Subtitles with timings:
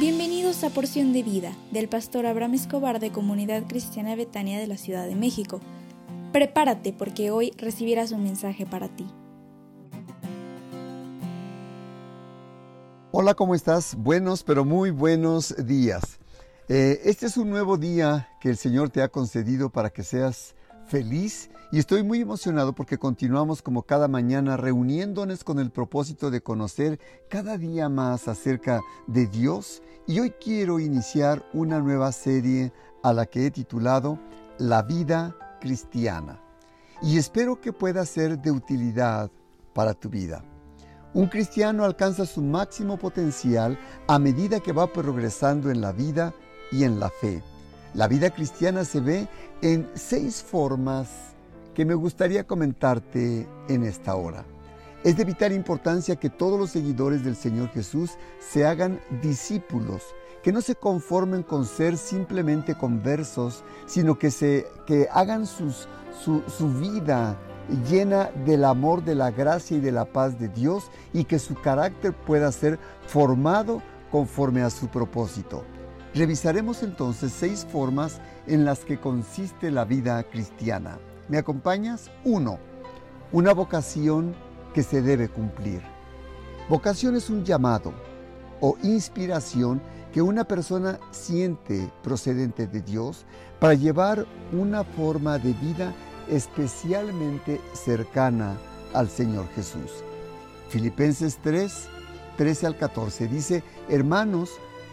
[0.00, 4.78] Bienvenidos a Porción de Vida del pastor Abraham Escobar de Comunidad Cristiana Betania de la
[4.78, 5.60] Ciudad de México.
[6.32, 9.06] Prepárate porque hoy recibirás un mensaje para ti.
[13.10, 13.94] Hola, ¿cómo estás?
[13.94, 16.18] Buenos, pero muy buenos días.
[16.70, 20.54] Eh, este es un nuevo día que el Señor te ha concedido para que seas
[20.90, 26.42] feliz y estoy muy emocionado porque continuamos como cada mañana reuniéndonos con el propósito de
[26.42, 32.72] conocer cada día más acerca de Dios y hoy quiero iniciar una nueva serie
[33.04, 34.18] a la que he titulado
[34.58, 36.42] La vida cristiana
[37.02, 39.30] y espero que pueda ser de utilidad
[39.72, 40.44] para tu vida.
[41.14, 46.34] Un cristiano alcanza su máximo potencial a medida que va progresando en la vida
[46.72, 47.44] y en la fe.
[47.94, 49.28] La vida cristiana se ve
[49.62, 51.08] en seis formas
[51.74, 54.44] que me gustaría comentarte en esta hora.
[55.02, 60.02] Es de vital importancia que todos los seguidores del Señor Jesús se hagan discípulos,
[60.42, 65.74] que no se conformen con ser simplemente conversos, sino que, se, que hagan su,
[66.22, 67.36] su vida
[67.90, 71.54] llena del amor, de la gracia y de la paz de Dios y que su
[71.54, 75.64] carácter pueda ser formado conforme a su propósito.
[76.14, 80.98] Revisaremos entonces seis formas en las que consiste la vida cristiana.
[81.28, 82.10] ¿Me acompañas?
[82.24, 82.58] Uno,
[83.32, 84.34] Una vocación
[84.74, 85.80] que se debe cumplir.
[86.68, 87.92] Vocación es un llamado
[88.60, 89.80] o inspiración
[90.12, 93.24] que una persona siente procedente de Dios
[93.60, 95.94] para llevar una forma de vida
[96.28, 98.56] especialmente cercana
[98.94, 100.02] al Señor Jesús.
[100.68, 101.88] Filipenses 3,
[102.36, 104.50] 13 al 14 dice, hermanos,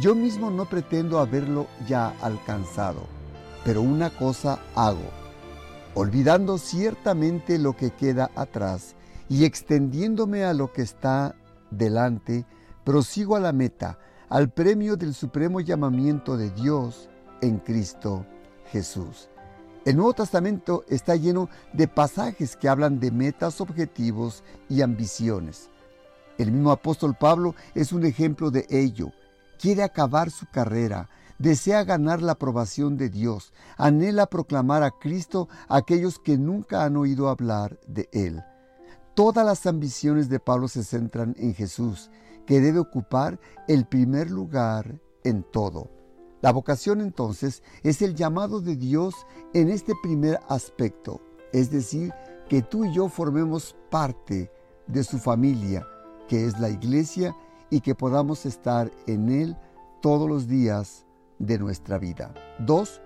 [0.00, 3.02] yo mismo no pretendo haberlo ya alcanzado,
[3.64, 5.10] pero una cosa hago,
[5.94, 8.96] olvidando ciertamente lo que queda atrás
[9.28, 11.36] y extendiéndome a lo que está
[11.70, 12.46] delante,
[12.82, 13.98] prosigo a la meta,
[14.30, 17.10] al premio del supremo llamamiento de Dios
[17.42, 18.24] en Cristo
[18.72, 19.28] Jesús.
[19.84, 25.68] El Nuevo Testamento está lleno de pasajes que hablan de metas, objetivos y ambiciones.
[26.38, 29.12] El mismo apóstol Pablo es un ejemplo de ello
[29.60, 35.76] quiere acabar su carrera, desea ganar la aprobación de Dios, anhela proclamar a Cristo a
[35.76, 38.42] aquellos que nunca han oído hablar de Él.
[39.14, 42.10] Todas las ambiciones de Pablo se centran en Jesús,
[42.46, 43.38] que debe ocupar
[43.68, 45.90] el primer lugar en todo.
[46.40, 49.14] La vocación entonces es el llamado de Dios
[49.52, 51.20] en este primer aspecto,
[51.52, 52.14] es decir,
[52.48, 54.50] que tú y yo formemos parte
[54.86, 55.86] de su familia,
[56.28, 57.36] que es la iglesia
[57.70, 59.56] y que podamos estar en Él
[60.00, 61.06] todos los días
[61.38, 62.34] de nuestra vida.
[62.58, 63.00] Dos,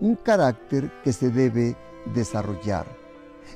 [0.00, 1.76] un carácter que se debe
[2.14, 2.86] desarrollar.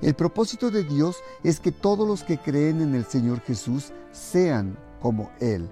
[0.01, 4.77] El propósito de Dios es que todos los que creen en el Señor Jesús sean
[5.01, 5.71] como Él.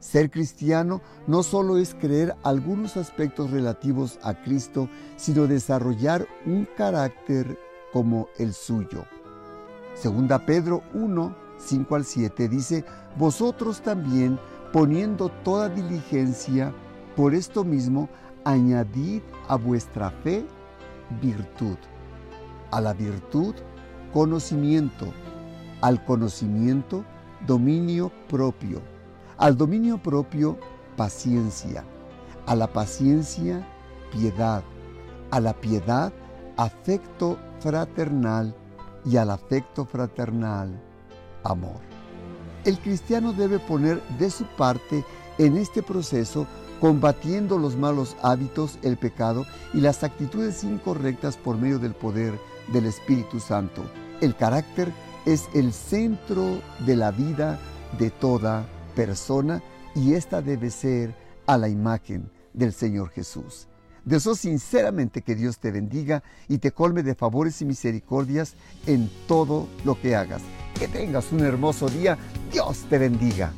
[0.00, 7.58] Ser cristiano no solo es creer algunos aspectos relativos a Cristo, sino desarrollar un carácter
[7.92, 9.06] como el suyo.
[9.94, 12.84] Segunda Pedro 1, 5 al 7 dice,
[13.16, 14.38] vosotros también,
[14.72, 16.72] poniendo toda diligencia,
[17.16, 18.08] por esto mismo,
[18.44, 20.44] añadid a vuestra fe
[21.22, 21.76] virtud,
[22.70, 23.54] a la virtud
[24.12, 25.12] conocimiento,
[25.80, 27.04] al conocimiento
[27.46, 28.80] dominio propio,
[29.38, 30.58] al dominio propio
[30.96, 31.84] paciencia,
[32.46, 33.66] a la paciencia
[34.12, 34.62] piedad,
[35.30, 36.12] a la piedad
[36.56, 38.54] afecto fraternal
[39.04, 40.80] y al afecto fraternal
[41.44, 41.80] amor.
[42.64, 45.04] El cristiano debe poner de su parte
[45.38, 46.46] en este proceso
[46.80, 52.38] combatiendo los malos hábitos, el pecado y las actitudes incorrectas por medio del poder
[52.72, 53.82] del Espíritu Santo.
[54.20, 54.92] El carácter
[55.26, 57.58] es el centro de la vida
[57.98, 59.62] de toda persona
[59.94, 61.14] y esta debe ser
[61.46, 63.68] a la imagen del Señor Jesús.
[64.04, 68.54] Deseo sinceramente que Dios te bendiga y te colme de favores y misericordias
[68.86, 70.42] en todo lo que hagas.
[70.78, 72.18] Que tengas un hermoso día.
[72.52, 73.52] Dios te bendiga.